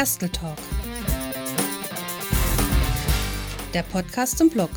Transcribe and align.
Gasteltalk. 0.00 0.56
Der 3.74 3.82
Podcast 3.82 4.38
zum 4.38 4.48
Blog. 4.48 4.70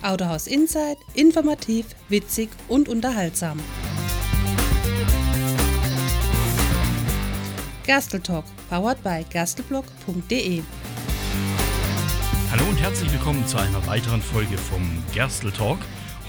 Autohaus 0.00 0.46
Insight, 0.46 0.96
informativ, 1.12 1.84
witzig 2.08 2.48
und 2.68 2.88
unterhaltsam. 2.88 3.60
Gasteltalk, 7.86 8.46
powered 8.70 9.02
by 9.02 9.22
gastelblog.de. 9.30 10.62
Hallo 12.50 12.64
und 12.64 12.80
herzlich 12.80 13.12
willkommen 13.12 13.46
zu 13.46 13.58
einer 13.58 13.86
weiteren 13.86 14.22
Folge 14.22 14.56
vom 14.56 15.04
Gerstel 15.12 15.52
Talk. 15.52 15.80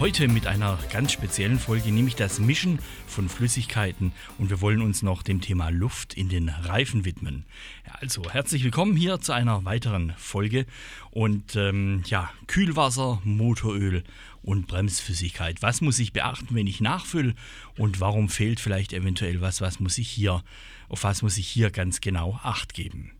Heute 0.02 0.28
mit 0.28 0.48
einer 0.48 0.80
ganz 0.92 1.12
speziellen 1.12 1.60
Folge, 1.60 1.92
nämlich 1.92 2.16
das 2.16 2.40
Mischen 2.40 2.80
von 3.06 3.30
Flüssigkeiten. 3.30 4.14
Und 4.40 4.50
wir 4.50 4.60
wollen 4.60 4.82
uns 4.82 5.04
noch 5.04 5.22
dem 5.22 5.42
Thema 5.42 5.70
Luft 5.70 6.16
in 6.16 6.28
den 6.28 6.50
Reifen 6.50 7.06
widmen. 7.06 7.46
Ja, 7.86 7.94
also 8.02 8.28
herzlich 8.28 8.64
willkommen 8.64 8.96
hier 8.96 9.22
zu 9.22 9.32
einer 9.32 9.64
weiteren 9.64 10.16
Folge. 10.18 10.66
Und 11.12 11.56
ähm, 11.56 12.02
ja, 12.08 12.32
Kühlwasser, 12.48 13.22
Motoröl 13.26 14.04
und 14.42 14.66
Bremsflüssigkeit. 14.66 15.62
Was 15.62 15.82
muss 15.82 16.00
ich 16.00 16.14
beachten, 16.14 16.56
wenn 16.56 16.66
ich 16.66 16.82
nachfülle? 16.82 17.36
Und 17.78 18.00
warum 18.00 18.28
fehlt 18.28 18.60
vielleicht 18.60 18.94
eventuell 18.94 19.40
was? 19.40 19.62
Was 19.62 19.80
muss 19.80 20.00
ich 20.00 20.10
hier, 20.10 20.44
auf 20.90 21.04
was 21.04 21.22
muss 21.22 21.38
ich 21.38 21.48
hier 21.48 21.70
ganz 21.70 22.02
genau 22.02 22.40
Acht 22.42 22.74
geben? 22.74 23.12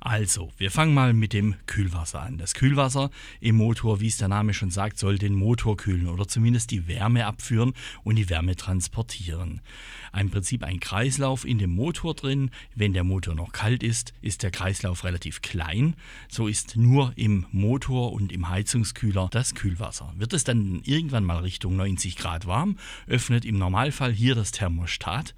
Also, 0.00 0.50
wir 0.58 0.70
fangen 0.70 0.94
mal 0.94 1.12
mit 1.12 1.32
dem 1.32 1.54
Kühlwasser 1.66 2.22
an. 2.22 2.38
Das 2.38 2.54
Kühlwasser 2.54 3.10
im 3.40 3.56
Motor, 3.56 4.00
wie 4.00 4.08
es 4.08 4.16
der 4.16 4.28
Name 4.28 4.54
schon 4.54 4.70
sagt, 4.70 4.98
soll 4.98 5.18
den 5.18 5.34
Motor 5.34 5.76
kühlen 5.76 6.08
oder 6.08 6.28
zumindest 6.28 6.70
die 6.70 6.88
Wärme 6.88 7.26
abführen 7.26 7.72
und 8.04 8.16
die 8.16 8.28
Wärme 8.28 8.56
transportieren. 8.56 9.60
Im 10.18 10.30
Prinzip 10.30 10.62
ein 10.62 10.80
Kreislauf 10.80 11.44
in 11.44 11.58
dem 11.58 11.70
Motor 11.70 12.14
drin. 12.14 12.50
Wenn 12.74 12.92
der 12.92 13.04
Motor 13.04 13.34
noch 13.34 13.52
kalt 13.52 13.82
ist, 13.82 14.12
ist 14.20 14.42
der 14.42 14.50
Kreislauf 14.50 15.04
relativ 15.04 15.40
klein. 15.40 15.94
So 16.28 16.48
ist 16.48 16.76
nur 16.76 17.12
im 17.16 17.46
Motor 17.50 18.12
und 18.12 18.30
im 18.30 18.48
Heizungskühler 18.48 19.28
das 19.30 19.54
Kühlwasser. 19.54 20.12
Wird 20.16 20.32
es 20.32 20.44
dann 20.44 20.82
irgendwann 20.84 21.24
mal 21.24 21.38
Richtung 21.38 21.76
90 21.76 22.16
Grad 22.16 22.46
warm, 22.46 22.76
öffnet 23.06 23.44
im 23.44 23.58
Normalfall 23.58 24.12
hier 24.12 24.34
das 24.34 24.52
Thermostat 24.52 25.34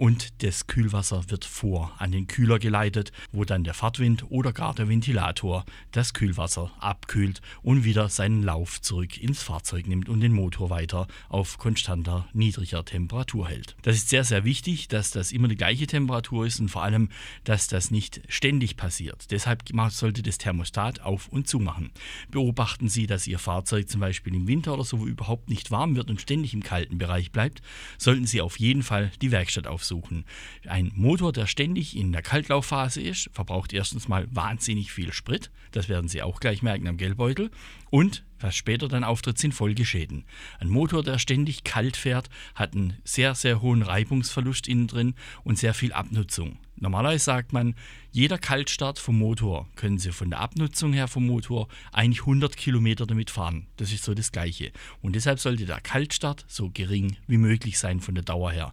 und 0.00 0.42
das 0.42 0.66
Kühlwasser 0.66 1.28
wird 1.28 1.44
vor 1.44 1.92
an 1.98 2.10
den 2.10 2.26
Kühler 2.26 2.58
geleitet, 2.58 3.12
wo 3.32 3.44
dann 3.44 3.64
der 3.64 3.74
Fahrtwind 3.74 4.24
oder 4.30 4.50
gar 4.54 4.74
der 4.74 4.88
Ventilator 4.88 5.66
das 5.92 6.14
Kühlwasser 6.14 6.72
abkühlt 6.80 7.42
und 7.60 7.84
wieder 7.84 8.08
seinen 8.08 8.42
Lauf 8.42 8.80
zurück 8.80 9.18
ins 9.18 9.42
Fahrzeug 9.42 9.86
nimmt 9.86 10.08
und 10.08 10.20
den 10.20 10.32
Motor 10.32 10.70
weiter 10.70 11.06
auf 11.28 11.58
konstanter 11.58 12.26
niedriger 12.32 12.82
Temperatur 12.82 13.50
hält. 13.50 13.76
Das 13.82 13.94
ist 13.94 14.08
sehr, 14.08 14.24
sehr 14.24 14.44
wichtig, 14.44 14.88
dass 14.88 15.10
das 15.10 15.32
immer 15.32 15.48
die 15.48 15.56
gleiche 15.56 15.86
Temperatur 15.86 16.46
ist 16.46 16.60
und 16.60 16.70
vor 16.70 16.82
allem, 16.82 17.10
dass 17.44 17.68
das 17.68 17.90
nicht 17.90 18.22
ständig 18.28 18.78
passiert. 18.78 19.30
Deshalb 19.30 19.64
sollte 19.90 20.22
das 20.22 20.38
Thermostat 20.38 21.02
auf 21.02 21.28
und 21.28 21.46
zu 21.46 21.58
machen. 21.58 21.90
Beobachten 22.30 22.88
Sie, 22.88 23.06
dass 23.06 23.26
Ihr 23.26 23.38
Fahrzeug 23.38 23.90
zum 23.90 24.00
Beispiel 24.00 24.34
im 24.34 24.48
Winter 24.48 24.72
oder 24.72 24.84
so 24.84 25.06
überhaupt 25.06 25.50
nicht 25.50 25.70
warm 25.70 25.94
wird 25.94 26.08
und 26.08 26.22
ständig 26.22 26.54
im 26.54 26.62
kalten 26.62 26.96
Bereich 26.96 27.32
bleibt, 27.32 27.60
sollten 27.98 28.24
Sie 28.24 28.40
auf 28.40 28.58
jeden 28.58 28.82
Fall 28.82 29.12
die 29.20 29.30
Werkstatt 29.30 29.66
aufsuchen 29.66 29.89
suchen. 29.90 30.24
Ein 30.66 30.92
Motor, 30.94 31.32
der 31.32 31.46
ständig 31.46 31.96
in 31.96 32.12
der 32.12 32.22
Kaltlaufphase 32.22 33.02
ist, 33.02 33.28
verbraucht 33.32 33.72
erstens 33.72 34.08
mal 34.08 34.26
wahnsinnig 34.30 34.92
viel 34.92 35.12
Sprit. 35.12 35.50
Das 35.72 35.88
werden 35.88 36.08
Sie 36.08 36.22
auch 36.22 36.40
gleich 36.40 36.62
merken 36.62 36.88
am 36.88 36.96
Geldbeutel. 36.96 37.50
Und 37.90 38.24
was 38.38 38.56
später 38.56 38.88
dann 38.88 39.04
auftritt, 39.04 39.36
sind 39.36 39.52
Folgeschäden. 39.52 40.24
Ein 40.58 40.68
Motor, 40.68 41.02
der 41.02 41.18
ständig 41.18 41.64
kalt 41.64 41.96
fährt, 41.96 42.30
hat 42.54 42.74
einen 42.74 42.96
sehr, 43.04 43.34
sehr 43.34 43.60
hohen 43.60 43.82
Reibungsverlust 43.82 44.66
innen 44.66 44.86
drin 44.86 45.14
und 45.44 45.58
sehr 45.58 45.74
viel 45.74 45.92
Abnutzung. 45.92 46.58
Normalerweise 46.76 47.24
sagt 47.24 47.52
man, 47.52 47.74
jeder 48.10 48.38
Kaltstart 48.38 48.98
vom 48.98 49.18
Motor 49.18 49.68
können 49.76 49.98
Sie 49.98 50.12
von 50.12 50.30
der 50.30 50.40
Abnutzung 50.40 50.94
her 50.94 51.08
vom 51.08 51.26
Motor 51.26 51.68
eigentlich 51.92 52.20
100 52.20 52.56
Kilometer 52.56 53.06
damit 53.06 53.30
fahren. 53.30 53.66
Das 53.76 53.92
ist 53.92 54.04
so 54.04 54.14
das 54.14 54.32
Gleiche. 54.32 54.72
Und 55.02 55.14
deshalb 55.14 55.38
sollte 55.38 55.66
der 55.66 55.82
Kaltstart 55.82 56.46
so 56.48 56.70
gering 56.70 57.18
wie 57.26 57.36
möglich 57.36 57.78
sein 57.78 58.00
von 58.00 58.14
der 58.14 58.24
Dauer 58.24 58.52
her. 58.52 58.72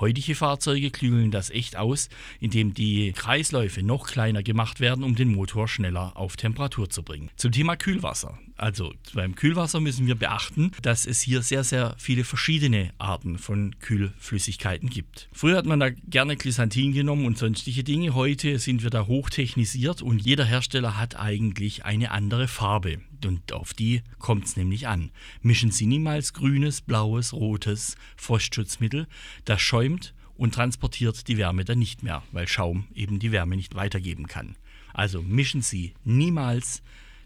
Heutige 0.00 0.34
Fahrzeuge 0.34 0.90
klügeln 0.90 1.30
das 1.30 1.50
echt 1.50 1.76
aus, 1.76 2.08
indem 2.40 2.74
die 2.74 3.12
Kreisläufe 3.12 3.82
noch 3.82 4.06
kleiner 4.06 4.42
gemacht 4.42 4.80
werden, 4.80 5.04
um 5.04 5.14
den 5.14 5.32
Motor 5.32 5.68
schneller 5.68 6.16
auf 6.16 6.36
Temperatur 6.36 6.90
zu 6.90 7.02
bringen. 7.02 7.30
Zum 7.36 7.52
Thema 7.52 7.76
Kühlwasser. 7.76 8.38
Also 8.56 8.94
beim 9.14 9.34
Kühlwasser 9.34 9.80
müssen 9.80 10.06
wir 10.06 10.14
beachten, 10.14 10.70
dass 10.80 11.06
es 11.06 11.20
hier 11.20 11.42
sehr, 11.42 11.64
sehr 11.64 11.94
viele 11.98 12.22
verschiedene 12.22 12.92
Arten 12.98 13.38
von 13.38 13.78
Kühlflüssigkeiten 13.80 14.88
gibt. 14.88 15.28
Früher 15.32 15.56
hat 15.56 15.66
man 15.66 15.80
da 15.80 15.90
gerne 15.90 16.36
Glysantin 16.36 16.92
genommen 16.92 17.26
und 17.26 17.36
sonstige 17.36 17.82
Dinge. 17.82 18.14
Heute 18.14 18.58
sind 18.60 18.84
wir 18.84 18.90
da 18.90 19.06
hochtechnisiert 19.06 20.02
und 20.02 20.20
jeder 20.20 20.44
Hersteller 20.44 20.96
hat 20.96 21.16
eigentlich 21.16 21.84
eine 21.84 22.12
andere 22.12 22.46
Farbe. 22.46 23.00
Und 23.24 23.52
auf 23.52 23.74
die 23.74 24.02
kommt 24.18 24.44
es 24.44 24.56
nämlich 24.56 24.86
an. 24.86 25.10
Mischen 25.42 25.72
Sie 25.72 25.86
niemals 25.86 26.32
grünes, 26.32 26.80
blaues, 26.80 27.32
rotes 27.32 27.96
Frostschutzmittel. 28.16 29.08
Das 29.44 29.60
schäumt 29.62 30.14
und 30.36 30.54
transportiert 30.54 31.26
die 31.26 31.38
Wärme 31.38 31.64
dann 31.64 31.78
nicht 31.78 32.02
mehr, 32.02 32.22
weil 32.32 32.46
Schaum 32.46 32.86
eben 32.94 33.18
die 33.18 33.32
Wärme 33.32 33.56
nicht 33.56 33.74
weitergeben 33.74 34.26
kann. 34.26 34.56
Also 34.92 35.22
mischen 35.22 35.62
Sie 35.62 35.94
niemals 36.04 36.82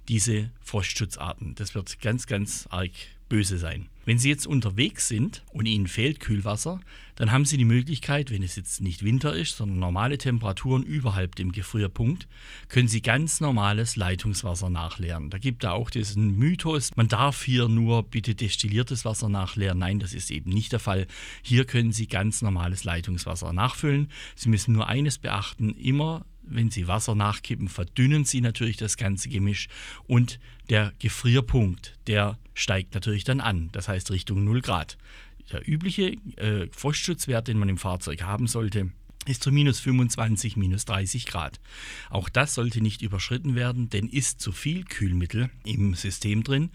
diese 0.08 0.50
Frostschutzarten. 0.60 1.54
Das 1.54 1.74
wird 1.74 2.00
ganz, 2.00 2.26
ganz 2.26 2.66
arg 2.70 2.92
böse 3.28 3.58
sein. 3.58 3.88
Wenn 4.06 4.18
Sie 4.18 4.30
jetzt 4.30 4.46
unterwegs 4.46 5.06
sind 5.06 5.44
und 5.52 5.66
Ihnen 5.66 5.86
fehlt 5.86 6.18
Kühlwasser, 6.18 6.80
dann 7.14 7.30
haben 7.30 7.44
Sie 7.44 7.58
die 7.58 7.66
Möglichkeit, 7.66 8.30
wenn 8.30 8.42
es 8.42 8.56
jetzt 8.56 8.80
nicht 8.80 9.04
Winter 9.04 9.34
ist, 9.34 9.58
sondern 9.58 9.78
normale 9.78 10.16
Temperaturen 10.16 10.82
überhalb 10.82 11.34
dem 11.34 11.52
Gefrierpunkt, 11.52 12.26
können 12.68 12.88
Sie 12.88 13.02
ganz 13.02 13.42
normales 13.42 13.96
Leitungswasser 13.96 14.70
nachleeren. 14.70 15.28
Da 15.28 15.36
gibt 15.36 15.62
da 15.62 15.72
auch 15.72 15.90
diesen 15.90 16.38
Mythos, 16.38 16.96
man 16.96 17.08
darf 17.08 17.42
hier 17.42 17.68
nur 17.68 18.02
bitte 18.02 18.34
destilliertes 18.34 19.04
Wasser 19.04 19.28
nachleeren. 19.28 19.78
Nein, 19.78 19.98
das 19.98 20.14
ist 20.14 20.30
eben 20.30 20.50
nicht 20.50 20.72
der 20.72 20.80
Fall. 20.80 21.06
Hier 21.42 21.66
können 21.66 21.92
Sie 21.92 22.06
ganz 22.06 22.40
normales 22.40 22.84
Leitungswasser 22.84 23.52
nachfüllen. 23.52 24.10
Sie 24.36 24.48
müssen 24.48 24.72
nur 24.72 24.86
eines 24.86 25.18
beachten, 25.18 25.74
immer 25.74 26.24
wenn 26.50 26.70
Sie 26.70 26.88
Wasser 26.88 27.14
nachkippen, 27.14 27.68
verdünnen 27.68 28.24
Sie 28.24 28.40
natürlich 28.40 28.76
das 28.76 28.96
ganze 28.96 29.28
Gemisch 29.28 29.68
und 30.06 30.38
der 30.70 30.92
Gefrierpunkt, 30.98 31.98
der 32.06 32.38
steigt 32.54 32.94
natürlich 32.94 33.24
dann 33.24 33.40
an, 33.40 33.70
das 33.72 33.88
heißt 33.88 34.10
Richtung 34.10 34.44
0 34.44 34.60
Grad. 34.60 34.98
Der 35.52 35.66
übliche 35.66 36.16
äh, 36.36 36.68
Frostschutzwert, 36.72 37.48
den 37.48 37.58
man 37.58 37.68
im 37.68 37.78
Fahrzeug 37.78 38.22
haben 38.22 38.46
sollte, 38.46 38.90
ist 39.28 39.42
zu 39.42 39.52
minus 39.52 39.80
25, 39.80 40.56
minus 40.56 40.84
30 40.84 41.26
Grad. 41.26 41.60
Auch 42.10 42.28
das 42.28 42.54
sollte 42.54 42.80
nicht 42.80 43.02
überschritten 43.02 43.54
werden, 43.54 43.90
denn 43.90 44.08
ist 44.08 44.40
zu 44.40 44.52
viel 44.52 44.84
Kühlmittel 44.84 45.50
im 45.64 45.94
System 45.94 46.42
drin, 46.42 46.70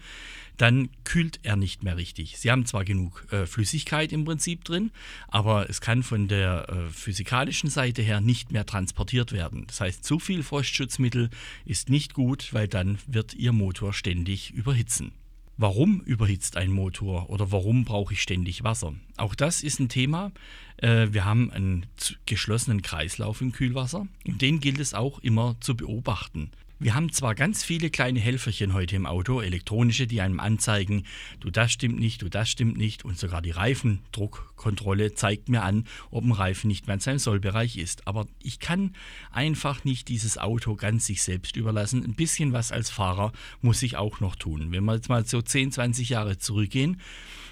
dann 0.56 0.88
kühlt 1.02 1.40
er 1.42 1.56
nicht 1.56 1.82
mehr 1.82 1.96
richtig. 1.96 2.38
Sie 2.38 2.50
haben 2.50 2.64
zwar 2.66 2.84
genug 2.84 3.26
äh, 3.32 3.46
Flüssigkeit 3.46 4.12
im 4.12 4.24
Prinzip 4.24 4.64
drin, 4.64 4.92
aber 5.28 5.68
es 5.68 5.80
kann 5.80 6.02
von 6.02 6.28
der 6.28 6.68
äh, 6.68 6.90
physikalischen 6.90 7.70
Seite 7.70 8.02
her 8.02 8.20
nicht 8.20 8.52
mehr 8.52 8.66
transportiert 8.66 9.32
werden. 9.32 9.66
Das 9.66 9.80
heißt, 9.80 10.04
zu 10.04 10.18
viel 10.18 10.42
Frostschutzmittel 10.42 11.30
ist 11.64 11.88
nicht 11.88 12.14
gut, 12.14 12.52
weil 12.52 12.68
dann 12.68 12.98
wird 13.06 13.34
Ihr 13.34 13.52
Motor 13.52 13.92
ständig 13.92 14.52
überhitzen. 14.52 15.12
Warum 15.56 16.00
überhitzt 16.00 16.56
ein 16.56 16.70
Motor 16.70 17.30
oder 17.30 17.52
warum 17.52 17.84
brauche 17.84 18.14
ich 18.14 18.22
ständig 18.22 18.64
Wasser? 18.64 18.94
Auch 19.16 19.36
das 19.36 19.62
ist 19.62 19.78
ein 19.78 19.88
Thema. 19.88 20.32
Äh, 20.78 21.08
wir 21.12 21.24
haben 21.24 21.52
einen 21.52 21.86
geschlossenen 22.26 22.82
Kreislauf 22.82 23.40
im 23.40 23.52
Kühlwasser 23.52 24.08
und 24.26 24.42
den 24.42 24.58
gilt 24.58 24.80
es 24.80 24.94
auch 24.94 25.20
immer 25.20 25.56
zu 25.60 25.76
beobachten. 25.76 26.50
Wir 26.84 26.94
haben 26.94 27.10
zwar 27.10 27.34
ganz 27.34 27.64
viele 27.64 27.88
kleine 27.88 28.20
Helferchen 28.20 28.74
heute 28.74 28.94
im 28.94 29.06
Auto, 29.06 29.40
elektronische, 29.40 30.06
die 30.06 30.20
einem 30.20 30.38
anzeigen, 30.38 31.04
du 31.40 31.50
das 31.50 31.72
stimmt 31.72 31.98
nicht, 31.98 32.20
du 32.20 32.28
das 32.28 32.50
stimmt 32.50 32.76
nicht 32.76 33.06
und 33.06 33.18
sogar 33.18 33.40
die 33.40 33.52
Reifendruckkontrolle 33.52 35.14
zeigt 35.14 35.48
mir 35.48 35.62
an, 35.62 35.86
ob 36.10 36.24
ein 36.24 36.32
Reifen 36.32 36.68
nicht 36.68 36.86
mehr 36.86 36.92
in 36.92 37.00
seinem 37.00 37.18
Sollbereich 37.18 37.78
ist. 37.78 38.06
Aber 38.06 38.26
ich 38.42 38.58
kann 38.60 38.94
einfach 39.32 39.84
nicht 39.84 40.08
dieses 40.08 40.36
Auto 40.36 40.74
ganz 40.76 41.06
sich 41.06 41.22
selbst 41.22 41.56
überlassen. 41.56 42.04
Ein 42.04 42.16
bisschen 42.16 42.52
was 42.52 42.70
als 42.70 42.90
Fahrer 42.90 43.32
muss 43.62 43.82
ich 43.82 43.96
auch 43.96 44.20
noch 44.20 44.36
tun. 44.36 44.70
Wenn 44.70 44.84
wir 44.84 44.94
jetzt 44.94 45.08
mal 45.08 45.24
so 45.24 45.40
10, 45.40 45.72
20 45.72 46.10
Jahre 46.10 46.36
zurückgehen, 46.36 47.00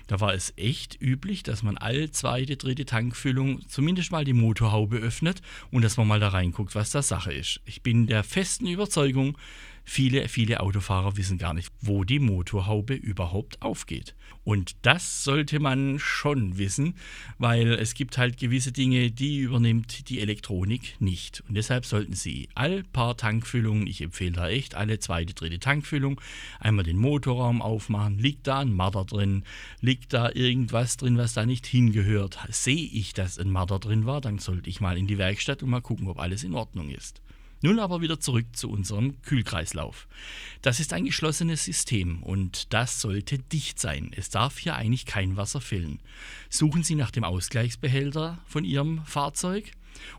da 0.08 0.20
war 0.20 0.34
es 0.34 0.52
echt 0.56 1.00
üblich, 1.00 1.42
dass 1.42 1.62
man 1.62 1.78
alle 1.78 2.10
zweite, 2.10 2.56
dritte 2.56 2.84
Tankfüllung 2.84 3.66
zumindest 3.68 4.12
mal 4.12 4.24
die 4.24 4.32
Motorhaube 4.32 4.98
öffnet 4.98 5.40
und 5.70 5.82
dass 5.82 5.96
man 5.96 6.06
mal 6.06 6.20
da 6.20 6.28
reinguckt, 6.28 6.74
was 6.74 6.90
da 6.90 7.00
Sache 7.00 7.32
ist. 7.32 7.60
Ich 7.64 7.82
bin 7.82 8.06
der 8.06 8.24
festen 8.24 8.66
Überzeugung, 8.66 9.21
Viele, 9.84 10.28
viele 10.28 10.60
Autofahrer 10.60 11.16
wissen 11.16 11.38
gar 11.38 11.54
nicht, 11.54 11.72
wo 11.80 12.04
die 12.04 12.20
Motorhaube 12.20 12.94
überhaupt 12.94 13.60
aufgeht. 13.60 14.14
Und 14.44 14.76
das 14.82 15.24
sollte 15.24 15.60
man 15.60 15.98
schon 15.98 16.56
wissen, 16.56 16.94
weil 17.38 17.72
es 17.74 17.94
gibt 17.94 18.16
halt 18.16 18.38
gewisse 18.38 18.72
Dinge, 18.72 19.10
die 19.10 19.38
übernimmt 19.38 20.08
die 20.08 20.20
Elektronik 20.20 20.96
nicht. 21.00 21.42
Und 21.48 21.56
deshalb 21.56 21.84
sollten 21.84 22.14
Sie 22.14 22.48
all 22.54 22.82
paar 22.84 23.16
Tankfüllungen, 23.16 23.86
ich 23.86 24.00
empfehle 24.00 24.32
da 24.32 24.48
echt 24.48 24.74
alle 24.74 24.98
zweite, 24.98 25.34
dritte 25.34 25.58
Tankfüllung, 25.58 26.20
einmal 26.58 26.84
den 26.84 26.96
Motorraum 26.96 27.60
aufmachen. 27.60 28.18
Liegt 28.18 28.46
da 28.46 28.60
ein 28.60 28.72
Marder 28.72 29.04
drin? 29.04 29.44
Liegt 29.80 30.12
da 30.12 30.30
irgendwas 30.32 30.96
drin, 30.96 31.18
was 31.18 31.34
da 31.34 31.44
nicht 31.44 31.66
hingehört? 31.66 32.38
Sehe 32.50 32.88
ich, 32.92 33.14
dass 33.14 33.38
ein 33.38 33.50
Marder 33.50 33.78
drin 33.78 34.06
war, 34.06 34.20
dann 34.20 34.38
sollte 34.38 34.70
ich 34.70 34.80
mal 34.80 34.96
in 34.96 35.06
die 35.06 35.18
Werkstatt 35.18 35.62
und 35.62 35.70
mal 35.70 35.80
gucken, 35.80 36.08
ob 36.08 36.18
alles 36.18 36.44
in 36.44 36.54
Ordnung 36.54 36.88
ist. 36.88 37.20
Nun 37.62 37.78
aber 37.78 38.00
wieder 38.00 38.18
zurück 38.18 38.46
zu 38.54 38.68
unserem 38.68 39.22
Kühlkreislauf. 39.22 40.08
Das 40.62 40.80
ist 40.80 40.92
ein 40.92 41.04
geschlossenes 41.04 41.64
System 41.64 42.22
und 42.24 42.72
das 42.72 43.00
sollte 43.00 43.38
dicht 43.38 43.78
sein. 43.78 44.10
Es 44.16 44.30
darf 44.30 44.58
hier 44.58 44.74
eigentlich 44.74 45.06
kein 45.06 45.36
Wasser 45.36 45.60
fehlen. 45.60 46.00
Suchen 46.50 46.82
Sie 46.82 46.96
nach 46.96 47.12
dem 47.12 47.22
Ausgleichsbehälter 47.22 48.38
von 48.46 48.64
Ihrem 48.64 49.04
Fahrzeug 49.04 49.70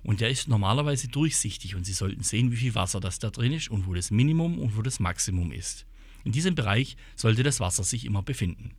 und 0.03 0.21
der 0.21 0.29
ist 0.29 0.47
normalerweise 0.47 1.09
durchsichtig 1.09 1.75
und 1.75 1.85
Sie 1.85 1.93
sollten 1.93 2.23
sehen, 2.23 2.53
wie 2.53 2.57
viel 2.57 2.75
Wasser 2.75 3.01
das 3.01 3.19
da 3.19 3.29
drin 3.29 3.51
ist 3.51 3.69
und 3.69 3.87
wo 3.87 3.93
das 3.93 4.09
Minimum 4.09 4.57
und 4.57 4.77
wo 4.77 4.81
das 4.81 5.01
Maximum 5.01 5.51
ist. 5.51 5.85
In 6.23 6.31
diesem 6.31 6.55
Bereich 6.55 6.95
sollte 7.15 7.43
das 7.43 7.59
Wasser 7.59 7.83
sich 7.83 8.05
immer 8.05 8.23
befinden. 8.23 8.71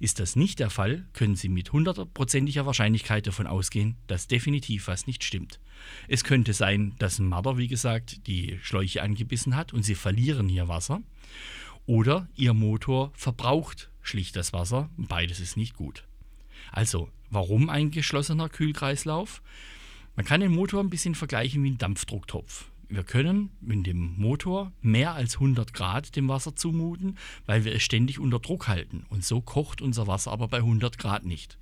Ist 0.00 0.18
das 0.18 0.36
nicht 0.36 0.58
der 0.58 0.70
Fall, 0.70 1.06
können 1.12 1.36
Sie 1.36 1.48
mit 1.48 1.72
hundertprozentiger 1.72 2.66
Wahrscheinlichkeit 2.66 3.26
davon 3.26 3.46
ausgehen, 3.46 3.96
dass 4.06 4.26
definitiv 4.26 4.88
was 4.88 5.06
nicht 5.06 5.22
stimmt. 5.22 5.60
Es 6.08 6.24
könnte 6.24 6.52
sein, 6.52 6.94
dass 6.98 7.18
ein 7.18 7.28
Marder, 7.28 7.56
wie 7.56 7.68
gesagt, 7.68 8.26
die 8.26 8.58
Schläuche 8.62 9.02
angebissen 9.02 9.54
hat 9.54 9.72
und 9.72 9.84
Sie 9.84 9.94
verlieren 9.94 10.48
hier 10.48 10.68
Wasser. 10.68 11.02
Oder 11.86 12.28
Ihr 12.34 12.54
Motor 12.54 13.12
verbraucht 13.14 13.90
schlicht 14.02 14.36
das 14.36 14.52
Wasser. 14.52 14.90
Beides 14.96 15.38
ist 15.38 15.56
nicht 15.56 15.74
gut. 15.74 16.04
Also, 16.72 17.10
warum 17.30 17.68
ein 17.68 17.90
geschlossener 17.90 18.48
Kühlkreislauf? 18.48 19.42
Man 20.16 20.24
kann 20.26 20.40
den 20.40 20.52
Motor 20.52 20.82
ein 20.82 20.90
bisschen 20.90 21.14
vergleichen 21.14 21.62
wie 21.62 21.68
einen 21.68 21.78
Dampfdrucktopf 21.78 22.66
wir 22.88 23.02
können 23.02 23.50
mit 23.60 23.86
dem 23.86 24.14
Motor 24.16 24.72
mehr 24.80 25.14
als 25.14 25.34
100 25.34 25.74
Grad 25.74 26.16
dem 26.16 26.28
Wasser 26.28 26.56
zumuten, 26.56 27.18
weil 27.44 27.64
wir 27.64 27.74
es 27.74 27.82
ständig 27.82 28.18
unter 28.18 28.38
Druck 28.38 28.66
halten. 28.66 29.04
Und 29.10 29.24
so 29.24 29.40
kocht 29.40 29.82
unser 29.82 30.06
Wasser 30.06 30.32
aber 30.32 30.48
bei 30.48 30.58
100 30.58 30.96
Grad 30.96 31.24
nicht. 31.24 31.58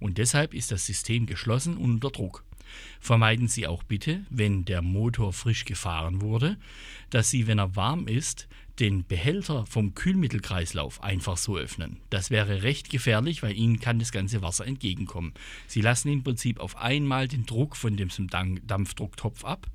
Und 0.00 0.18
deshalb 0.18 0.54
ist 0.54 0.72
das 0.72 0.84
System 0.86 1.26
geschlossen 1.26 1.76
und 1.76 1.94
unter 1.94 2.10
Druck. 2.10 2.44
Vermeiden 3.00 3.48
Sie 3.48 3.66
auch 3.66 3.82
bitte, 3.82 4.24
wenn 4.30 4.64
der 4.64 4.82
Motor 4.82 5.32
frisch 5.32 5.64
gefahren 5.64 6.20
wurde, 6.20 6.58
dass 7.10 7.30
Sie, 7.30 7.46
wenn 7.46 7.58
er 7.58 7.76
warm 7.76 8.06
ist, 8.06 8.48
den 8.78 9.06
Behälter 9.06 9.64
vom 9.66 9.94
Kühlmittelkreislauf 9.94 11.02
einfach 11.02 11.36
so 11.36 11.56
öffnen. 11.56 11.98
Das 12.10 12.30
wäre 12.30 12.62
recht 12.62 12.90
gefährlich, 12.90 13.42
weil 13.42 13.56
Ihnen 13.56 13.80
kann 13.80 13.98
das 13.98 14.12
ganze 14.12 14.42
Wasser 14.42 14.66
entgegenkommen. 14.66 15.32
Sie 15.66 15.80
lassen 15.80 16.08
im 16.08 16.22
Prinzip 16.22 16.60
auf 16.60 16.76
einmal 16.76 17.26
den 17.26 17.46
Druck 17.46 17.76
von 17.76 17.96
dem 17.96 18.10
Dampfdrucktopf 18.66 19.44
ab 19.44 19.68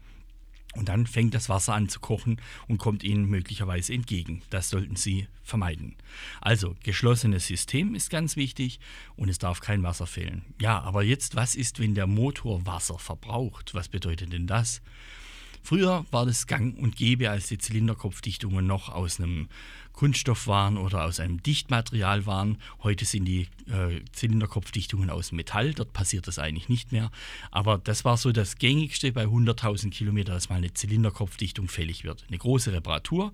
und 0.75 0.90
dann 0.90 1.08
fängt 1.08 1.34
das 1.34 1.50
Wasser 1.50 1.74
an 1.74 1.90
zu 1.90 2.00
kochen 2.00 2.42
und 2.68 2.78
kommt 2.78 3.04
Ihnen 3.04 3.30
möglicherweise 3.30 3.94
entgegen. 3.94 4.42
Das 4.50 4.70
sollten 4.70 4.96
Sie 4.96 5.28
vermeiden. 5.44 5.96
Also, 6.42 6.75
geschlossenes 6.84 7.48
System 7.48 7.96
ist 7.96 8.10
ganz 8.10 8.36
wichtig 8.36 8.80
und 9.16 9.30
es 9.30 9.38
darf 9.38 9.60
kein 9.60 9.84
Wasser 9.84 10.08
fehlen. 10.08 10.44
Ja, 10.60 10.81
aber 10.81 11.04
jetzt, 11.04 11.36
was 11.36 11.56
ist, 11.56 11.80
wenn 11.80 11.96
der 11.96 12.08
Motor 12.08 12.66
Wasser 12.66 12.98
verbraucht? 12.98 13.74
Was 13.74 13.90
bedeutet 13.90 14.34
denn 14.34 14.48
das? 14.48 14.81
Früher 15.63 16.06
war 16.12 16.25
das 16.25 16.45
gang 16.45 16.77
und 16.77 16.98
gäbe, 16.98 17.30
als 17.30 17.48
die 17.48 17.57
Zylinderkopfdichtungen 17.57 18.68
noch 18.68 18.89
aus 18.89 19.19
einem 19.19 19.48
Kunststoff 19.94 20.48
waren 20.48 20.77
oder 20.77 21.06
aus 21.06 21.21
einem 21.21 21.42
Dichtmaterial 21.42 22.25
waren. 22.25 22.57
Heute 22.81 23.06
sind 23.06 23.25
die 23.25 23.48
äh, 23.69 24.01
Zylinderkopfdichtungen 24.12 25.10
aus 25.10 25.31
Metall, 25.31 25.74
dort 25.74 25.94
passiert 25.94 26.27
das 26.27 26.38
eigentlich 26.38 26.68
nicht 26.68 26.92
mehr. 26.92 27.12
Aber 27.51 27.77
das 27.77 28.04
war 28.04 28.18
so 28.18 28.33
das 28.33 28.57
gängigste 28.57 29.13
bei 29.13 29.24
100.000 29.24 29.92
Kilometern, 29.92 30.36
dass 30.36 30.50
mal 30.50 30.56
eine 30.56 30.74
Zylinderkopfdichtung 30.74 31.69
fällig 31.69 32.04
wird. 32.04 32.25
Eine 32.27 32.39
große 32.39 32.74
Reparatur 32.74 33.31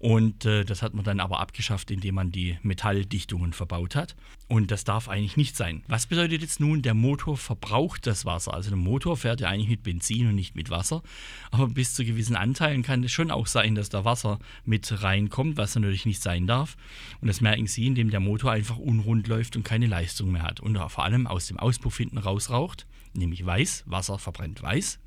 und 0.00 0.44
äh, 0.46 0.64
das 0.64 0.82
hat 0.82 0.94
man 0.94 1.04
dann 1.04 1.20
aber 1.20 1.38
abgeschafft, 1.38 1.90
indem 1.92 2.16
man 2.16 2.32
die 2.32 2.58
Metalldichtungen 2.62 3.52
verbaut 3.52 3.94
hat. 3.94 4.16
Und 4.48 4.70
das 4.70 4.84
darf 4.84 5.10
eigentlich 5.10 5.36
nicht 5.36 5.56
sein. 5.56 5.82
Was 5.88 6.06
bedeutet 6.06 6.40
jetzt 6.40 6.58
nun, 6.58 6.80
der 6.80 6.94
Motor 6.94 7.36
verbraucht 7.36 8.06
das 8.06 8.24
Wasser? 8.24 8.54
Also 8.54 8.70
der 8.70 8.78
Motor 8.78 9.18
fährt 9.18 9.42
ja 9.42 9.48
eigentlich 9.48 9.68
mit 9.68 9.82
Benzin 9.82 10.26
und 10.26 10.36
nicht 10.36 10.56
mit 10.56 10.70
Wasser. 10.70 11.02
Aber 11.50 11.68
bis 11.68 11.92
zu 11.92 12.02
gewissen 12.02 12.34
Anteilen 12.34 12.82
kann 12.82 13.04
es 13.04 13.12
schon 13.12 13.30
auch 13.30 13.46
sein, 13.46 13.74
dass 13.74 13.90
da 13.90 14.06
Wasser 14.06 14.38
mit 14.64 15.02
reinkommt, 15.02 15.58
was 15.58 15.74
natürlich 15.74 16.06
nicht 16.06 16.22
sein 16.22 16.46
darf. 16.46 16.78
Und 17.20 17.28
das 17.28 17.42
merken 17.42 17.66
Sie, 17.66 17.86
indem 17.86 18.08
der 18.08 18.20
Motor 18.20 18.52
einfach 18.52 18.78
unrund 18.78 19.28
läuft 19.28 19.54
und 19.54 19.64
keine 19.64 19.86
Leistung 19.86 20.32
mehr 20.32 20.44
hat. 20.44 20.60
Und 20.60 20.78
vor 20.78 21.04
allem 21.04 21.26
aus 21.26 21.46
dem 21.46 21.58
Auspuff 21.58 21.98
hinten 21.98 22.16
rausraucht, 22.16 22.86
nämlich 23.12 23.44
weiß. 23.44 23.84
Wasser 23.86 24.18
verbrennt 24.18 24.62
weiß. 24.62 24.98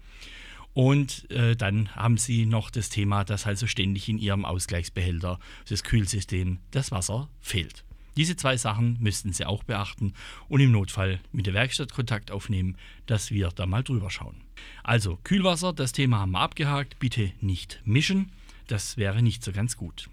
Und 0.73 1.29
äh, 1.31 1.55
dann 1.55 1.93
haben 1.95 2.17
sie 2.17 2.45
noch 2.45 2.69
das 2.69 2.89
Thema, 2.89 3.25
dass 3.25 3.45
also 3.45 3.67
ständig 3.67 4.07
in 4.07 4.19
ihrem 4.19 4.45
Ausgleichsbehälter, 4.45 5.39
das 5.67 5.83
Kühlsystem, 5.83 6.59
das 6.69 6.91
Wasser 6.91 7.27
fehlt. 7.41 7.83
Diese 8.17 8.35
zwei 8.35 8.57
Sachen 8.57 8.97
müssten 8.99 9.31
Sie 9.33 9.45
auch 9.45 9.63
beachten 9.63 10.13
und 10.49 10.59
im 10.59 10.71
Notfall 10.71 11.19
mit 11.31 11.45
der 11.47 11.53
Werkstatt 11.53 11.93
Kontakt 11.93 12.31
aufnehmen, 12.31 12.77
dass 13.05 13.31
wir 13.31 13.49
da 13.49 13.65
mal 13.65 13.83
drüber 13.83 14.09
schauen. 14.09 14.35
Also 14.83 15.17
Kühlwasser, 15.23 15.73
das 15.73 15.91
Thema 15.91 16.19
haben 16.19 16.31
wir 16.31 16.39
abgehakt. 16.39 16.99
Bitte 16.99 17.31
nicht 17.39 17.81
mischen. 17.85 18.31
Das 18.67 18.97
wäre 18.97 19.21
nicht 19.21 19.43
so 19.43 19.51
ganz 19.51 19.77
gut. 19.77 20.09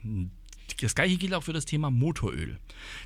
Das 0.80 0.94
gleiche 0.94 1.16
gilt 1.16 1.34
auch 1.34 1.42
für 1.42 1.52
das 1.52 1.64
Thema 1.64 1.90
Motoröl. 1.90 2.58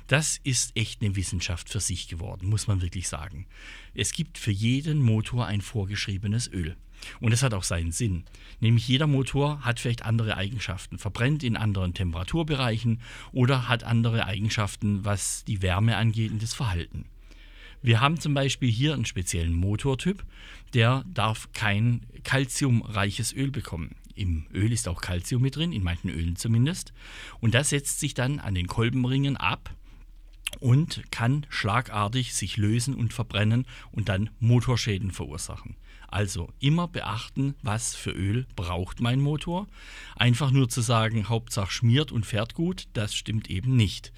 Das 0.07 0.39
ist 0.43 0.75
echt 0.77 1.01
eine 1.01 1.15
Wissenschaft 1.15 1.69
für 1.69 1.79
sich 1.79 2.07
geworden, 2.07 2.49
muss 2.49 2.67
man 2.67 2.81
wirklich 2.81 3.07
sagen. 3.07 3.47
Es 3.95 4.13
gibt 4.13 4.37
für 4.37 4.51
jeden 4.51 5.01
Motor 5.01 5.47
ein 5.47 5.61
vorgeschriebenes 5.61 6.51
Öl. 6.51 6.75
Und 7.19 7.31
das 7.31 7.43
hat 7.43 7.53
auch 7.53 7.63
seinen 7.63 7.91
Sinn. 7.91 8.23
Nämlich 8.59 8.87
jeder 8.87 9.07
Motor 9.07 9.61
hat 9.61 9.79
vielleicht 9.79 10.05
andere 10.05 10.37
Eigenschaften, 10.37 10.97
verbrennt 10.97 11.43
in 11.43 11.57
anderen 11.57 11.93
Temperaturbereichen 11.93 13.01
oder 13.31 13.67
hat 13.67 13.83
andere 13.83 14.25
Eigenschaften, 14.25 15.05
was 15.05 15.43
die 15.45 15.61
Wärme 15.61 15.97
angeht 15.97 16.31
und 16.31 16.41
das 16.41 16.53
Verhalten. 16.53 17.05
Wir 17.81 17.99
haben 17.99 18.19
zum 18.19 18.33
Beispiel 18.33 18.71
hier 18.71 18.93
einen 18.93 19.05
speziellen 19.05 19.53
Motortyp, 19.53 20.23
der 20.73 21.03
darf 21.13 21.49
kein 21.53 22.05
kalziumreiches 22.23 23.33
Öl 23.33 23.51
bekommen. 23.51 23.95
Im 24.15 24.45
Öl 24.53 24.71
ist 24.71 24.87
auch 24.87 25.01
Kalzium 25.01 25.41
mit 25.41 25.55
drin, 25.57 25.73
in 25.73 25.83
manchen 25.83 26.09
Ölen 26.09 26.35
zumindest. 26.35 26.93
Und 27.41 27.53
das 27.53 27.69
setzt 27.69 27.99
sich 27.99 28.13
dann 28.13 28.39
an 28.39 28.55
den 28.55 28.67
Kolbenringen 28.67 29.35
ab 29.35 29.75
und 30.59 31.03
kann 31.11 31.45
schlagartig 31.49 32.33
sich 32.33 32.57
lösen 32.57 32.95
und 32.95 33.13
verbrennen 33.13 33.65
und 33.91 34.07
dann 34.07 34.29
Motorschäden 34.39 35.11
verursachen. 35.11 35.75
Also 36.13 36.53
immer 36.59 36.87
beachten, 36.87 37.55
was 37.63 37.95
für 37.95 38.11
Öl 38.11 38.45
braucht 38.55 39.01
mein 39.01 39.19
Motor. 39.19 39.67
Einfach 40.15 40.51
nur 40.51 40.69
zu 40.69 40.81
sagen, 40.81 41.27
Hauptsache 41.27 41.71
schmiert 41.71 42.11
und 42.11 42.23
fährt 42.23 42.53
gut, 42.53 42.83
das 42.93 43.15
stimmt 43.15 43.49
eben 43.49 43.75
nicht. 43.75 44.13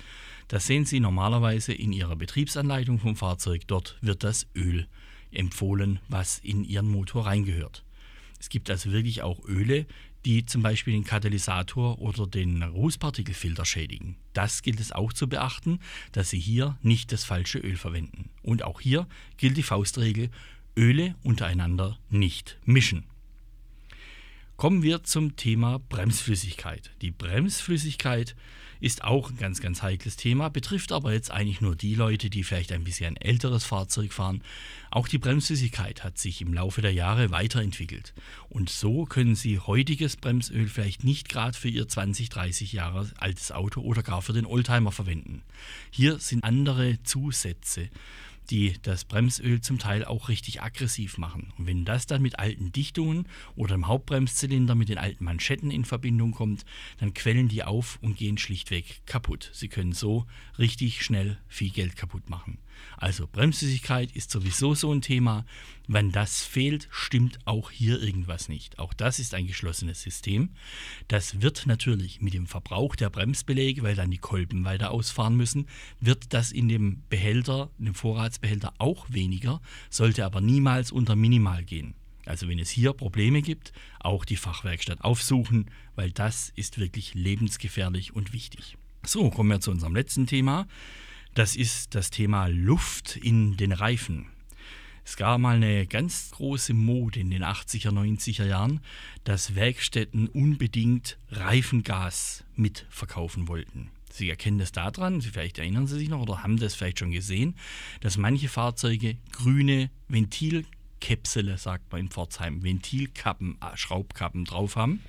Das 0.50 0.68
sehen 0.68 0.84
Sie 0.84 1.00
normalerweise 1.00 1.72
in 1.72 1.94
Ihrer 1.94 2.18
Betriebsanleitung 2.18 3.00
vom 3.00 3.16
Fahrzeug. 3.16 3.62
Dort 3.68 3.98
wird 4.02 4.26
das 4.26 4.46
Öl 4.58 4.88
empfohlen, 5.32 6.00
was 6.10 6.40
in 6.40 6.66
Ihren 6.66 6.90
Motor 6.90 7.28
reingehört. 7.28 7.86
Es 8.42 8.50
gibt 8.50 8.70
also 8.70 8.92
wirklich 8.92 9.22
auch 9.22 9.46
Öle, 9.48 9.86
die 10.26 10.46
zum 10.46 10.64
Beispiel 10.64 10.94
den 10.94 11.06
Katalysator 11.06 12.00
oder 12.00 12.28
den 12.28 12.62
Rußpartikelfilter 12.62 13.64
schädigen. 13.64 14.18
Das 14.34 14.64
gilt 14.64 14.82
es 14.82 14.92
auch 14.92 15.14
zu 15.14 15.30
beachten, 15.30 15.80
dass 16.12 16.32
Sie 16.32 16.40
hier 16.40 16.78
nicht 16.82 17.14
das 17.14 17.24
falsche 17.24 17.60
Öl 17.60 17.78
verwenden. 17.78 18.32
Und 18.42 18.64
auch 18.64 18.82
hier 18.82 19.08
gilt 19.38 19.56
die 19.56 19.64
Faustregel, 19.64 20.30
Öle 20.78 21.16
untereinander 21.24 21.98
nicht 22.10 22.58
mischen. 22.66 23.06
Kommen 24.58 24.84
wir 24.84 25.04
zum 25.04 25.36
Thema 25.36 25.80
Bremsflüssigkeit. 25.80 26.92
Die 27.02 27.12
Bremsflüssigkeit 27.12 28.36
ist 28.82 29.04
auch 29.04 29.30
ein 29.30 29.38
ganz, 29.38 29.62
ganz 29.62 29.82
heikles 29.82 30.18
Thema, 30.18 30.50
betrifft 30.50 30.92
aber 30.92 31.14
jetzt 31.14 31.32
eigentlich 31.32 31.62
nur 31.62 31.76
die 31.76 31.96
Leute, 31.96 32.30
die 32.30 32.44
vielleicht 32.44 32.72
ein 32.72 32.84
bisschen 32.84 33.16
ein 33.16 33.18
älteres 33.18 33.64
Fahrzeug 33.64 34.14
fahren. 34.14 34.44
Auch 34.92 35.08
die 35.08 35.18
Bremsflüssigkeit 35.18 36.04
hat 36.04 36.18
sich 36.18 36.42
im 36.42 36.54
Laufe 36.54 36.82
der 36.82 36.94
Jahre 36.94 37.32
weiterentwickelt. 37.32 38.14
Und 38.50 38.70
so 38.70 39.06
können 39.06 39.36
Sie 39.36 39.60
heutiges 39.60 40.18
Bremsöl 40.18 40.68
vielleicht 40.68 41.04
nicht 41.04 41.30
gerade 41.30 41.58
für 41.58 41.70
Ihr 41.70 41.88
20, 41.88 42.30
30 42.30 42.74
Jahre 42.74 43.10
altes 43.18 43.52
Auto 43.52 43.82
oder 43.82 44.04
gar 44.04 44.22
für 44.22 44.34
den 44.34 44.46
Oldtimer 44.46 44.92
verwenden. 44.92 45.42
Hier 45.90 46.20
sind 46.20 46.44
andere 46.44 47.02
Zusätze 47.04 47.90
die 48.50 48.76
das 48.82 49.06
Bremsöl 49.06 49.62
zum 49.62 49.80
Teil 49.80 50.06
auch 50.06 50.30
richtig 50.30 50.62
aggressiv 50.62 51.18
machen. 51.18 51.54
Und 51.58 51.68
wenn 51.68 51.86
das 51.86 52.08
dann 52.08 52.22
mit 52.22 52.40
alten 52.40 52.72
Dichtungen 52.72 53.28
oder 53.56 53.76
im 53.76 53.88
Hauptbremszylinder 53.88 54.76
mit 54.76 54.90
den 54.90 54.98
alten 54.98 55.24
Manschetten 55.24 55.72
in 55.72 55.86
Verbindung 55.86 56.32
kommt, 56.32 56.66
dann 57.00 57.14
quellen 57.14 57.48
die 57.48 57.64
auf 57.64 58.00
und 58.02 58.18
gehen 58.18 58.38
schlichtweg 58.38 59.02
kaputt. 59.06 59.50
Sie 59.54 59.70
können 59.70 59.94
so 59.94 60.26
richtig 60.58 61.04
schnell 61.04 61.38
viel 61.48 61.72
Geld 61.72 61.96
kaputt 61.96 62.30
machen. 62.30 62.58
Also 62.98 63.28
Bremsflüssigkeit 63.28 64.12
ist 64.12 64.32
sowieso 64.32 64.76
so 64.76 64.92
ein 64.92 65.02
Thema. 65.02 65.46
Wenn 65.88 66.12
das 66.12 66.44
fehlt, 66.44 66.88
stimmt 66.92 67.40
auch 67.46 67.72
hier 67.72 68.02
irgendwas 68.02 68.50
nicht. 68.50 68.80
Auch 68.80 68.94
das 68.94 69.20
ist 69.20 69.34
ein 69.34 69.48
geschlossenes 69.48 70.02
System. 70.02 70.50
Das 71.08 71.42
wird 71.42 71.68
natürlich 71.68 72.22
mit 72.22 72.34
dem 72.34 72.48
Verbrauch 72.48 72.96
der 72.96 73.10
Bremsbeläge, 73.10 73.84
weil 73.84 73.96
dann 73.96 74.12
die 74.12 74.18
Kolben 74.18 74.66
weiter 74.66 74.92
ausfahren 74.92 75.36
müssen, 75.36 75.68
wird 76.00 76.34
das 76.34 76.52
in 76.52 76.68
dem 76.68 77.04
Behälter, 77.10 77.70
in 77.78 77.86
dem 77.86 77.96
Vorratsbehälter 77.96 78.74
auch 78.78 79.06
weniger, 79.10 79.62
sollte 79.90 80.26
aber 80.26 80.42
niemals 80.42 80.92
unter 80.92 81.16
Minimal 81.16 81.64
gehen. 81.64 81.94
Also 82.26 82.48
wenn 82.48 82.60
es 82.60 82.70
hier 82.70 82.94
Probleme 82.94 83.42
gibt, 83.42 83.72
auch 84.00 84.26
die 84.26 84.36
Fachwerkstatt 84.36 85.02
aufsuchen, 85.04 85.70
weil 85.96 86.12
das 86.12 86.52
ist 86.56 86.80
wirklich 86.80 87.14
lebensgefährlich 87.14 88.16
und 88.16 88.34
wichtig. 88.34 88.78
So, 89.06 89.30
kommen 89.30 89.52
wir 89.52 89.60
zu 89.60 89.70
unserem 89.70 89.96
letzten 89.96 90.26
Thema. 90.26 90.68
Das 91.36 91.58
ist 91.58 91.96
das 91.96 92.12
Thema 92.12 92.48
Luft 92.48 93.18
in 93.18 93.58
den 93.58 93.74
Reifen. 93.74 94.28
Es 95.04 95.18
gab 95.18 95.38
mal 95.42 95.58
eine 95.58 95.86
ganz 95.86 96.32
große 96.32 96.74
Mode 96.74 97.20
in 97.20 97.30
den 97.30 97.44
80er, 97.44 97.90
90er 97.90 98.46
Jahren, 98.46 98.80
dass 99.26 99.54
Werkstätten 99.54 100.30
unbedingt 100.30 101.18
Reifengas 101.32 102.46
mitverkaufen 102.56 103.50
wollten. 103.50 103.92
Sie 104.10 104.30
erkennen 104.30 104.60
das 104.60 104.72
daran, 104.72 105.22
vielleicht 105.22 105.58
erinnern 105.58 105.88
Sie 105.88 105.98
sich 105.98 106.08
noch 106.08 106.22
oder 106.22 106.42
haben 106.42 106.56
das 106.56 106.74
vielleicht 106.74 107.00
schon 107.00 107.12
gesehen, 107.12 107.56
dass 108.00 108.16
manche 108.16 108.48
Fahrzeuge 108.48 109.18
grüne 109.34 109.92
Ventilkäpsele, 110.08 111.58
sagt 111.58 111.92
man 111.92 112.00
in 112.00 112.10
Pforzheim, 112.12 112.64
Ventilkappen, 112.64 113.58
äh, 113.62 113.76
Schraubkappen 113.76 114.46
drauf 114.46 114.78
haben. 114.78 115.02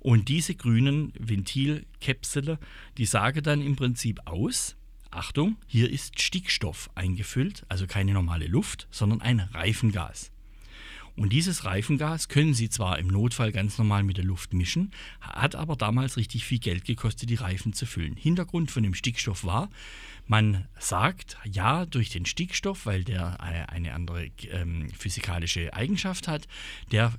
Und 0.00 0.30
diese 0.30 0.54
grünen 0.54 1.12
Ventilkäpsele, 1.18 2.58
die 2.96 3.04
sagen 3.04 3.42
dann 3.42 3.60
im 3.60 3.76
Prinzip 3.76 4.20
aus, 4.24 4.74
Achtung, 5.10 5.56
hier 5.66 5.90
ist 5.90 6.20
Stickstoff 6.20 6.90
eingefüllt, 6.94 7.64
also 7.68 7.86
keine 7.86 8.12
normale 8.12 8.46
Luft, 8.46 8.88
sondern 8.90 9.22
ein 9.22 9.40
Reifengas. 9.40 10.30
Und 11.16 11.32
dieses 11.32 11.64
Reifengas 11.64 12.28
können 12.28 12.54
Sie 12.54 12.68
zwar 12.68 12.98
im 12.98 13.08
Notfall 13.08 13.50
ganz 13.50 13.76
normal 13.76 14.04
mit 14.04 14.18
der 14.18 14.24
Luft 14.24 14.52
mischen, 14.52 14.92
hat 15.20 15.56
aber 15.56 15.74
damals 15.74 16.16
richtig 16.16 16.44
viel 16.44 16.60
Geld 16.60 16.84
gekostet, 16.84 17.28
die 17.28 17.34
Reifen 17.34 17.72
zu 17.72 17.86
füllen. 17.86 18.14
Hintergrund 18.14 18.70
von 18.70 18.84
dem 18.84 18.94
Stickstoff 18.94 19.42
war, 19.42 19.68
man 20.28 20.68
sagt, 20.78 21.36
ja, 21.44 21.86
durch 21.86 22.10
den 22.10 22.26
Stickstoff, 22.26 22.86
weil 22.86 23.02
der 23.02 23.40
eine 23.40 23.94
andere 23.94 24.30
ähm, 24.50 24.88
physikalische 24.96 25.74
Eigenschaft 25.74 26.28
hat, 26.28 26.46
der 26.92 27.12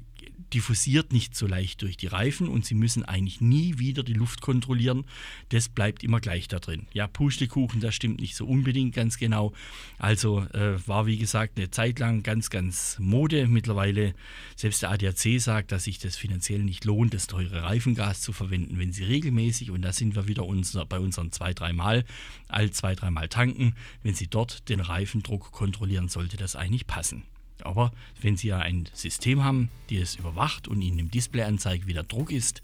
diffusiert 0.53 1.13
nicht 1.13 1.35
so 1.35 1.47
leicht 1.47 1.81
durch 1.81 1.97
die 1.97 2.07
Reifen 2.07 2.47
und 2.47 2.65
Sie 2.65 2.73
müssen 2.73 3.03
eigentlich 3.03 3.41
nie 3.41 3.77
wieder 3.77 4.03
die 4.03 4.13
Luft 4.13 4.41
kontrollieren. 4.41 5.05
Das 5.49 5.69
bleibt 5.69 6.03
immer 6.03 6.19
gleich 6.19 6.47
da 6.47 6.59
drin. 6.59 6.87
Ja, 6.93 7.07
Pustekuchen, 7.07 7.81
das 7.81 7.95
stimmt 7.95 8.19
nicht 8.19 8.35
so 8.35 8.45
unbedingt 8.45 8.95
ganz 8.95 9.17
genau. 9.17 9.53
Also 9.97 10.41
äh, 10.53 10.75
war 10.87 11.05
wie 11.05 11.17
gesagt 11.17 11.57
eine 11.57 11.69
Zeit 11.69 11.99
lang 11.99 12.23
ganz, 12.23 12.49
ganz 12.49 12.97
Mode. 12.99 13.47
Mittlerweile, 13.47 14.13
selbst 14.55 14.81
der 14.81 14.91
ADAC 14.91 15.39
sagt, 15.39 15.71
dass 15.71 15.83
sich 15.83 15.99
das 15.99 16.15
finanziell 16.17 16.63
nicht 16.63 16.85
lohnt, 16.85 17.13
das 17.13 17.27
teure 17.27 17.63
Reifengas 17.63 18.21
zu 18.21 18.33
verwenden, 18.33 18.79
wenn 18.79 18.91
Sie 18.91 19.03
regelmäßig, 19.03 19.71
und 19.71 19.81
da 19.81 19.93
sind 19.93 20.15
wir 20.15 20.27
wieder 20.27 20.45
unser, 20.45 20.85
bei 20.85 20.99
unseren 20.99 21.31
zwei, 21.31 21.53
dreimal, 21.53 22.05
all 22.47 22.71
zwei, 22.71 22.95
dreimal 22.99 23.29
tanken, 23.29 23.75
wenn 24.03 24.13
Sie 24.13 24.27
dort 24.27 24.69
den 24.69 24.79
Reifendruck 24.79 25.51
kontrollieren, 25.51 26.09
sollte 26.09 26.37
das 26.37 26.55
eigentlich 26.55 26.87
passen. 26.87 27.23
Aber 27.61 27.91
wenn 28.21 28.37
Sie 28.37 28.47
ja 28.47 28.59
ein 28.59 28.87
System 28.93 29.43
haben, 29.43 29.69
die 29.89 29.97
es 29.97 30.15
überwacht 30.15 30.67
und 30.67 30.81
Ihnen 30.81 30.99
im 30.99 31.11
Display 31.11 31.43
anzeigt, 31.43 31.87
wie 31.87 31.93
der 31.93 32.03
Druck 32.03 32.31
ist, 32.31 32.61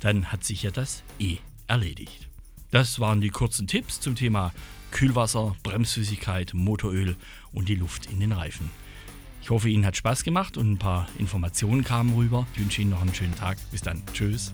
dann 0.00 0.32
hat 0.32 0.44
sich 0.44 0.62
ja 0.62 0.70
das 0.70 1.02
eh 1.18 1.38
erledigt. 1.66 2.28
Das 2.70 3.00
waren 3.00 3.20
die 3.20 3.30
kurzen 3.30 3.66
Tipps 3.66 4.00
zum 4.00 4.14
Thema 4.14 4.52
Kühlwasser, 4.90 5.56
Bremsflüssigkeit, 5.62 6.54
Motoröl 6.54 7.16
und 7.52 7.68
die 7.68 7.74
Luft 7.74 8.06
in 8.06 8.20
den 8.20 8.32
Reifen. 8.32 8.70
Ich 9.42 9.50
hoffe, 9.50 9.68
Ihnen 9.68 9.86
hat 9.86 9.96
Spaß 9.96 10.24
gemacht 10.24 10.56
und 10.56 10.72
ein 10.72 10.78
paar 10.78 11.08
Informationen 11.18 11.84
kamen 11.84 12.14
rüber. 12.14 12.46
Ich 12.54 12.60
wünsche 12.60 12.82
Ihnen 12.82 12.90
noch 12.90 13.00
einen 13.00 13.14
schönen 13.14 13.34
Tag. 13.36 13.58
Bis 13.70 13.80
dann. 13.80 14.02
Tschüss. 14.12 14.52